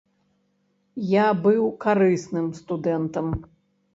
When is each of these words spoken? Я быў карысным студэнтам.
Я 1.09 1.25
быў 1.43 1.63
карысным 1.85 2.47
студэнтам. 2.61 3.27